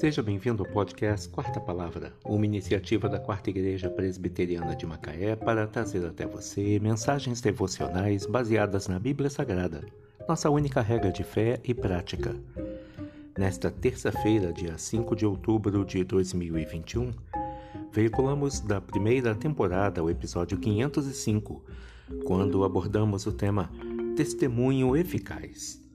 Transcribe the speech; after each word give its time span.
Seja 0.00 0.22
bem-vindo 0.22 0.64
ao 0.64 0.72
podcast 0.72 1.28
Quarta 1.28 1.60
Palavra, 1.60 2.14
uma 2.24 2.46
iniciativa 2.46 3.06
da 3.06 3.20
Quarta 3.20 3.50
Igreja 3.50 3.90
Presbiteriana 3.90 4.74
de 4.74 4.86
Macaé 4.86 5.36
para 5.36 5.66
trazer 5.66 6.06
até 6.06 6.26
você 6.26 6.80
mensagens 6.80 7.42
devocionais 7.42 8.24
baseadas 8.24 8.88
na 8.88 8.98
Bíblia 8.98 9.28
Sagrada, 9.28 9.84
nossa 10.26 10.48
única 10.48 10.80
regra 10.80 11.12
de 11.12 11.22
fé 11.22 11.60
e 11.62 11.74
prática. 11.74 12.34
Nesta 13.36 13.70
terça-feira, 13.70 14.54
dia 14.54 14.78
5 14.78 15.14
de 15.14 15.26
outubro 15.26 15.84
de 15.84 16.02
2021, 16.02 17.10
veiculamos 17.92 18.58
da 18.60 18.80
primeira 18.80 19.34
temporada 19.34 20.02
o 20.02 20.08
episódio 20.08 20.56
505, 20.56 21.62
quando 22.24 22.64
abordamos 22.64 23.26
o 23.26 23.32
tema 23.32 23.70
Testemunho 24.16 24.96
Eficaz. 24.96 25.89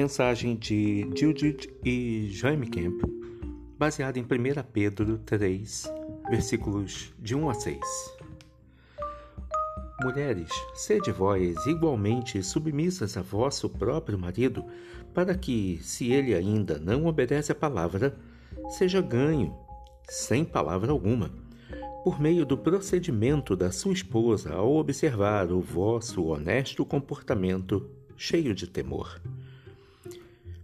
Mensagem 0.00 0.54
de 0.54 1.10
Judith 1.16 1.68
e 1.84 2.28
Jaime 2.30 2.68
Kemp, 2.68 3.02
baseada 3.76 4.16
em 4.16 4.22
1 4.22 4.26
Pedro 4.72 5.18
3, 5.26 5.92
versículos 6.30 7.12
de 7.18 7.34
1 7.34 7.50
a 7.50 7.54
6. 7.54 7.80
Mulheres, 10.00 10.50
sede 10.72 11.10
vós 11.10 11.66
igualmente 11.66 12.40
submissas 12.44 13.16
a 13.16 13.22
vosso 13.22 13.68
próprio 13.68 14.16
marido, 14.16 14.64
para 15.12 15.36
que, 15.36 15.80
se 15.82 16.12
ele 16.12 16.32
ainda 16.32 16.78
não 16.78 17.06
obedece 17.06 17.50
à 17.50 17.54
palavra, 17.56 18.16
seja 18.68 19.00
ganho, 19.00 19.52
sem 20.08 20.44
palavra 20.44 20.92
alguma, 20.92 21.32
por 22.04 22.20
meio 22.20 22.46
do 22.46 22.56
procedimento 22.56 23.56
da 23.56 23.72
sua 23.72 23.94
esposa 23.94 24.54
ao 24.54 24.76
observar 24.76 25.50
o 25.50 25.60
vosso 25.60 26.26
honesto 26.26 26.86
comportamento 26.86 27.90
cheio 28.16 28.54
de 28.54 28.68
temor. 28.68 29.20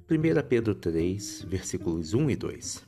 1 0.06 0.46
Pedro 0.46 0.74
3, 0.74 1.46
versículos 1.48 2.12
1 2.12 2.28
e 2.28 2.36
2. 2.36 2.84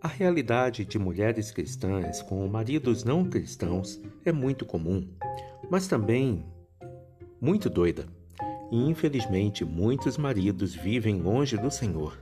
A 0.00 0.08
realidade 0.08 0.86
de 0.86 0.98
mulheres 0.98 1.50
cristãs 1.50 2.22
com 2.22 2.48
maridos 2.48 3.04
não 3.04 3.22
cristãos 3.22 4.00
é 4.24 4.32
muito 4.32 4.64
comum, 4.64 5.06
mas 5.70 5.86
também 5.86 6.42
muito 7.38 7.68
doida. 7.68 8.06
E 8.70 8.78
infelizmente 8.88 9.62
muitos 9.62 10.16
maridos 10.16 10.74
vivem 10.74 11.20
longe 11.20 11.58
do 11.58 11.70
Senhor. 11.70 12.18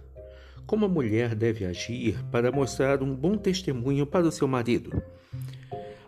Como 0.66 0.86
a 0.86 0.88
mulher 0.88 1.36
deve 1.36 1.64
agir 1.64 2.20
para 2.32 2.50
mostrar 2.50 3.00
um 3.00 3.14
bom 3.14 3.36
testemunho 3.36 4.04
para 4.08 4.26
o 4.26 4.32
seu 4.32 4.48
marido? 4.48 5.00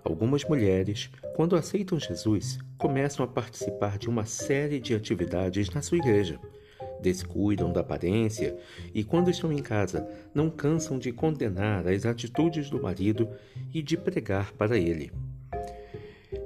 Algumas 0.03 0.45
mulheres, 0.45 1.09
quando 1.36 1.55
aceitam 1.55 2.01
Jesus, 2.01 2.59
começam 2.77 3.25
a 3.25 3.29
participar 3.29 3.97
de 3.97 4.09
uma 4.09 4.27
série 4.27 4.81
de 4.81 4.92
atividades 4.92 5.70
na 5.70 5.81
sua 5.81 5.98
igreja 5.98 6.41
descuidam 7.03 7.72
da 7.72 7.81
aparência 7.81 8.56
e, 8.95 9.03
quando 9.05 9.31
estão 9.31 9.53
em 9.53 9.62
casa, 9.62 10.08
não 10.34 10.48
cansam 10.48 10.98
de 10.98 11.12
condenar 11.12 11.86
as 11.86 12.06
atitudes 12.06 12.70
do 12.70 12.81
marido 12.81 13.28
e 13.75 13.83
de 13.83 13.97
pregar 13.97 14.53
para 14.53 14.78
ele. 14.78 15.12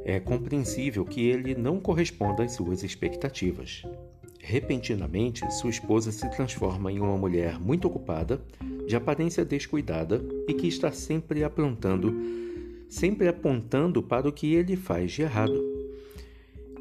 É 0.04 0.18
compreensível 0.18 1.04
que 1.04 1.20
ele 1.20 1.54
não 1.54 1.78
corresponda 1.78 2.42
às 2.42 2.52
suas 2.52 2.82
expectativas. 2.82 3.82
Repentinamente, 4.40 5.48
sua 5.54 5.70
esposa 5.70 6.12
se 6.12 6.30
transforma 6.30 6.92
em 6.92 7.00
uma 7.00 7.16
mulher 7.18 7.58
muito 7.58 7.88
ocupada, 7.88 8.40
de 8.86 8.94
aparência 8.94 9.44
descuidada 9.44 10.24
e 10.46 10.54
que 10.54 10.68
está 10.68 10.92
sempre 10.92 11.42
aprontando, 11.42 12.14
sempre 12.88 13.26
apontando 13.26 14.00
para 14.00 14.28
o 14.28 14.32
que 14.32 14.54
ele 14.54 14.76
faz 14.76 15.10
de 15.10 15.22
errado. 15.22 15.65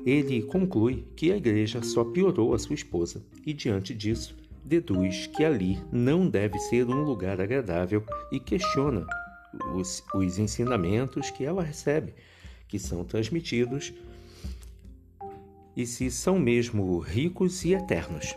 Ele 0.06 0.44
conclui 0.44 1.04
que 1.16 1.32
a 1.32 1.38
igreja 1.38 1.82
só 1.82 2.04
piorou 2.04 2.54
a 2.54 2.60
sua 2.60 2.76
esposa 2.76 3.26
e, 3.44 3.52
diante 3.54 3.94
disso, 3.96 4.38
deduz 4.64 5.28
que 5.28 5.44
ali 5.44 5.80
não 5.92 6.30
deve 6.30 6.60
ser 6.60 6.86
um 6.88 7.02
lugar 7.02 7.42
agradável 7.42 8.04
e 8.32 8.40
questiona 8.40 9.06
os, 9.74 10.04
os 10.14 10.38
ensinamentos 10.38 11.32
que 11.32 11.44
ela 11.44 11.64
recebe, 11.64 12.14
que 12.68 12.78
são 12.78 13.04
transmitidos 13.04 13.94
e 15.76 15.86
se 15.86 16.12
são 16.12 16.40
mesmo 16.40 17.00
ricos 17.00 17.66
e 17.66 17.74
eternos. 17.74 18.36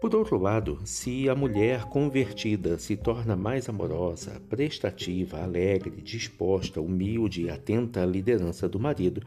Por 0.00 0.14
outro 0.14 0.38
lado, 0.38 0.80
se 0.84 1.28
a 1.28 1.34
mulher 1.34 1.86
convertida 1.86 2.78
se 2.78 2.96
torna 2.96 3.34
mais 3.34 3.68
amorosa, 3.68 4.40
prestativa, 4.48 5.42
alegre, 5.42 6.00
disposta, 6.02 6.80
humilde 6.80 7.42
e 7.42 7.50
atenta 7.50 8.02
à 8.02 8.06
liderança 8.06 8.68
do 8.68 8.78
marido, 8.78 9.22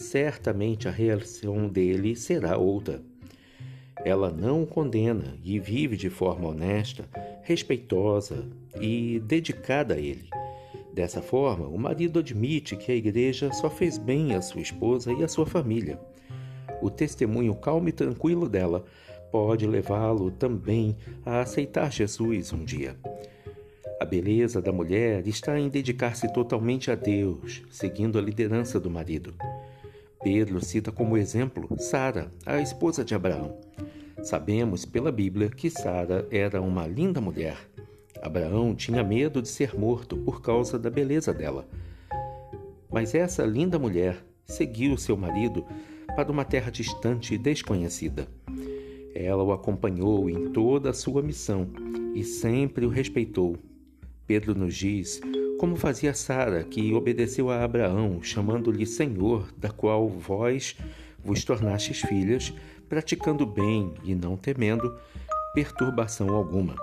certamente 0.00 0.88
a 0.88 0.90
reação 0.90 1.68
dele 1.68 2.16
será 2.16 2.56
outra. 2.56 3.02
Ela 4.02 4.30
não 4.30 4.62
o 4.62 4.66
condena 4.66 5.36
e 5.44 5.60
vive 5.60 5.96
de 5.96 6.08
forma 6.08 6.48
honesta, 6.48 7.06
respeitosa 7.42 8.46
e 8.80 9.20
dedicada 9.20 9.94
a 9.94 9.98
ele. 9.98 10.28
Dessa 10.92 11.20
forma, 11.20 11.68
o 11.68 11.78
marido 11.78 12.18
admite 12.18 12.76
que 12.76 12.90
a 12.90 12.94
igreja 12.94 13.52
só 13.52 13.68
fez 13.68 13.98
bem 13.98 14.34
à 14.34 14.40
sua 14.40 14.62
esposa 14.62 15.12
e 15.12 15.22
à 15.22 15.28
sua 15.28 15.44
família. 15.44 16.00
O 16.80 16.88
testemunho 16.88 17.54
calmo 17.54 17.90
e 17.90 17.92
tranquilo 17.92 18.48
dela 18.48 18.84
pode 19.30 19.66
levá-lo 19.66 20.30
também 20.30 20.96
a 21.24 21.40
aceitar 21.40 21.92
Jesus 21.92 22.54
um 22.54 22.64
dia. 22.64 22.96
A 24.00 24.04
beleza 24.06 24.62
da 24.62 24.72
mulher 24.72 25.28
está 25.28 25.60
em 25.60 25.68
dedicar-se 25.68 26.32
totalmente 26.32 26.90
a 26.90 26.94
Deus, 26.94 27.62
seguindo 27.70 28.18
a 28.18 28.22
liderança 28.22 28.80
do 28.80 28.90
marido. 28.90 29.34
Pedro 30.22 30.62
cita 30.62 30.92
como 30.92 31.16
exemplo 31.16 31.66
Sara, 31.78 32.30
a 32.44 32.60
esposa 32.60 33.02
de 33.02 33.14
Abraão. 33.14 33.56
Sabemos 34.22 34.84
pela 34.84 35.10
Bíblia 35.10 35.48
que 35.48 35.70
Sara 35.70 36.28
era 36.30 36.60
uma 36.60 36.86
linda 36.86 37.22
mulher. 37.22 37.56
Abraão 38.20 38.74
tinha 38.74 39.02
medo 39.02 39.40
de 39.40 39.48
ser 39.48 39.74
morto 39.74 40.18
por 40.18 40.42
causa 40.42 40.78
da 40.78 40.90
beleza 40.90 41.32
dela. 41.32 41.66
Mas 42.90 43.14
essa 43.14 43.44
linda 43.46 43.78
mulher 43.78 44.22
seguiu 44.44 44.98
seu 44.98 45.16
marido 45.16 45.64
para 46.14 46.30
uma 46.30 46.44
terra 46.44 46.70
distante 46.70 47.34
e 47.34 47.38
desconhecida. 47.38 48.28
Ela 49.14 49.42
o 49.42 49.52
acompanhou 49.52 50.28
em 50.28 50.50
toda 50.50 50.90
a 50.90 50.94
sua 50.94 51.22
missão 51.22 51.66
e 52.14 52.22
sempre 52.22 52.84
o 52.84 52.90
respeitou. 52.90 53.56
Pedro 54.26 54.54
nos 54.54 54.76
diz 54.76 55.18
como 55.60 55.76
fazia 55.76 56.14
Sara, 56.14 56.64
que 56.64 56.94
obedeceu 56.94 57.50
a 57.50 57.62
Abraão, 57.62 58.22
chamando-lhe 58.22 58.86
Senhor, 58.86 59.52
da 59.58 59.68
qual 59.68 60.08
vós 60.08 60.74
vos 61.22 61.44
tornastes 61.44 62.00
filhas, 62.00 62.50
praticando 62.88 63.44
bem 63.44 63.92
e 64.02 64.14
não 64.14 64.38
temendo 64.38 64.96
perturbação 65.52 66.30
alguma. 66.30 66.74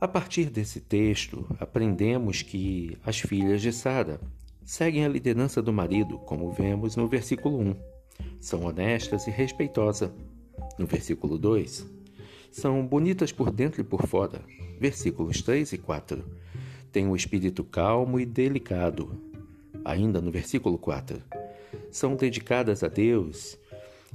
A 0.00 0.08
partir 0.08 0.46
desse 0.46 0.80
texto, 0.80 1.44
aprendemos 1.60 2.40
que 2.40 2.96
as 3.04 3.20
filhas 3.20 3.60
de 3.60 3.74
Sara 3.74 4.18
seguem 4.64 5.04
a 5.04 5.08
liderança 5.08 5.60
do 5.60 5.70
marido, 5.70 6.16
como 6.20 6.50
vemos 6.50 6.96
no 6.96 7.06
versículo 7.06 7.58
1. 7.58 7.76
São 8.40 8.64
honestas 8.64 9.26
e 9.26 9.30
respeitosas. 9.30 10.10
No 10.78 10.86
versículo 10.86 11.36
2, 11.36 11.86
são 12.50 12.86
bonitas 12.86 13.30
por 13.32 13.50
dentro 13.50 13.82
e 13.82 13.84
por 13.84 14.06
fora. 14.06 14.40
Versículos 14.80 15.42
3 15.42 15.74
e 15.74 15.76
4 15.76 16.24
tem 16.92 17.08
um 17.08 17.16
espírito 17.16 17.64
calmo 17.64 18.20
e 18.20 18.26
delicado. 18.26 19.18
Ainda 19.84 20.20
no 20.20 20.30
versículo 20.30 20.76
4. 20.76 21.20
São 21.90 22.14
dedicadas 22.14 22.82
a 22.84 22.88
Deus 22.88 23.58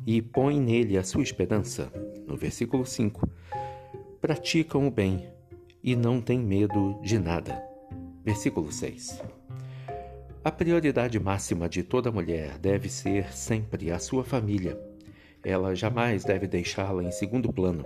e 0.06 0.22
põem 0.22 0.62
nele 0.62 0.98
a 0.98 1.04
sua 1.04 1.24
esperança. 1.24 1.92
No 2.28 2.38
versículo 2.38 2.86
5. 2.86 3.28
Praticam 4.22 4.88
o 4.88 4.92
bem 4.92 5.28
e 5.84 5.96
não 5.96 6.22
têm 6.22 6.40
medo 6.40 7.00
de 7.02 7.18
nada. 7.18 7.62
Versículo 8.24 8.72
6. 8.72 9.24
A 10.44 10.52
prioridade 10.52 11.20
máxima 11.20 11.68
de 11.68 11.82
toda 11.82 12.12
mulher 12.12 12.58
deve 12.60 12.90
ser 12.90 13.34
sempre 13.34 13.92
a 13.92 13.98
sua 13.98 14.24
família. 14.24 14.80
Ela 15.44 15.76
jamais 15.76 16.24
deve 16.24 16.48
deixá-la 16.48 17.04
em 17.04 17.12
segundo 17.12 17.52
plano. 17.52 17.84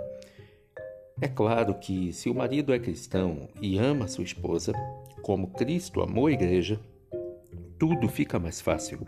É 1.23 1.27
claro 1.27 1.75
que, 1.75 2.11
se 2.11 2.31
o 2.31 2.33
marido 2.33 2.73
é 2.73 2.79
cristão 2.79 3.47
e 3.61 3.77
ama 3.77 4.07
sua 4.07 4.23
esposa, 4.23 4.73
como 5.21 5.51
Cristo 5.51 6.01
amou 6.01 6.25
a 6.25 6.31
igreja, 6.31 6.79
tudo 7.77 8.09
fica 8.09 8.39
mais 8.39 8.59
fácil. 8.59 9.05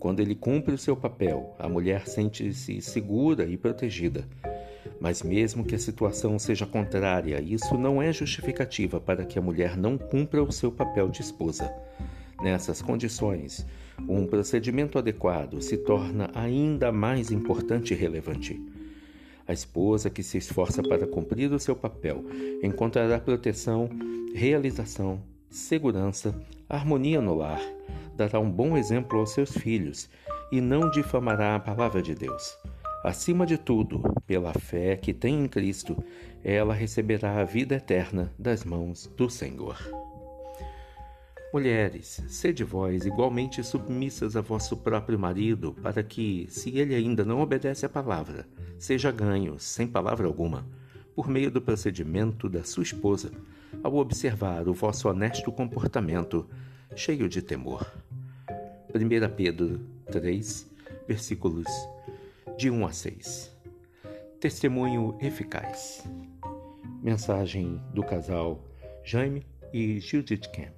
Quando 0.00 0.18
ele 0.18 0.34
cumpre 0.34 0.74
o 0.74 0.78
seu 0.78 0.96
papel, 0.96 1.54
a 1.56 1.68
mulher 1.68 2.08
sente-se 2.08 2.82
segura 2.82 3.44
e 3.44 3.56
protegida. 3.56 4.28
Mas, 5.00 5.22
mesmo 5.22 5.64
que 5.64 5.76
a 5.76 5.78
situação 5.78 6.40
seja 6.40 6.66
contrária, 6.66 7.40
isso 7.40 7.78
não 7.78 8.02
é 8.02 8.12
justificativa 8.12 8.98
para 8.98 9.24
que 9.24 9.38
a 9.38 9.42
mulher 9.42 9.76
não 9.76 9.96
cumpra 9.96 10.42
o 10.42 10.50
seu 10.50 10.72
papel 10.72 11.08
de 11.08 11.20
esposa. 11.20 11.72
Nessas 12.42 12.82
condições, 12.82 13.64
um 14.08 14.26
procedimento 14.26 14.98
adequado 14.98 15.60
se 15.60 15.76
torna 15.76 16.32
ainda 16.34 16.90
mais 16.90 17.30
importante 17.30 17.94
e 17.94 17.96
relevante. 17.96 18.60
A 19.48 19.52
esposa 19.54 20.10
que 20.10 20.22
se 20.22 20.36
esforça 20.36 20.82
para 20.82 21.06
cumprir 21.06 21.50
o 21.50 21.58
seu 21.58 21.74
papel 21.74 22.22
encontrará 22.62 23.18
proteção, 23.18 23.88
realização, 24.34 25.22
segurança, 25.48 26.38
harmonia 26.68 27.22
no 27.22 27.34
lar, 27.34 27.60
dará 28.14 28.38
um 28.38 28.50
bom 28.50 28.76
exemplo 28.76 29.18
aos 29.18 29.30
seus 29.30 29.56
filhos 29.56 30.10
e 30.52 30.60
não 30.60 30.90
difamará 30.90 31.54
a 31.54 31.60
palavra 31.60 32.02
de 32.02 32.14
Deus. 32.14 32.58
Acima 33.02 33.46
de 33.46 33.56
tudo, 33.56 34.02
pela 34.26 34.52
fé 34.52 34.96
que 34.96 35.14
tem 35.14 35.44
em 35.44 35.48
Cristo, 35.48 35.96
ela 36.44 36.74
receberá 36.74 37.40
a 37.40 37.44
vida 37.44 37.76
eterna 37.76 38.30
das 38.38 38.64
mãos 38.64 39.10
do 39.16 39.30
Senhor. 39.30 40.07
Mulheres, 41.50 42.22
sede 42.28 42.62
vós 42.62 43.06
igualmente 43.06 43.64
submissas 43.64 44.36
a 44.36 44.42
vosso 44.42 44.76
próprio 44.76 45.18
marido, 45.18 45.74
para 45.82 46.02
que, 46.02 46.46
se 46.50 46.76
ele 46.76 46.94
ainda 46.94 47.24
não 47.24 47.40
obedece 47.40 47.86
à 47.86 47.88
palavra, 47.88 48.46
seja 48.78 49.10
ganho, 49.10 49.58
sem 49.58 49.86
palavra 49.86 50.26
alguma, 50.26 50.66
por 51.14 51.26
meio 51.26 51.50
do 51.50 51.62
procedimento 51.62 52.50
da 52.50 52.62
sua 52.62 52.82
esposa, 52.82 53.32
ao 53.82 53.96
observar 53.96 54.68
o 54.68 54.74
vosso 54.74 55.08
honesto 55.08 55.50
comportamento, 55.50 56.46
cheio 56.94 57.26
de 57.30 57.40
temor. 57.40 57.90
1 58.94 59.34
Pedro 59.34 59.80
3, 60.12 60.70
versículos 61.06 61.66
de 62.58 62.68
1 62.70 62.86
a 62.86 62.92
6. 62.92 63.56
Testemunho 64.38 65.16
eficaz. 65.18 66.04
Mensagem 67.02 67.80
do 67.94 68.02
casal 68.02 68.62
Jaime 69.02 69.46
e 69.72 69.98
Judith 69.98 70.50
Camp. 70.52 70.77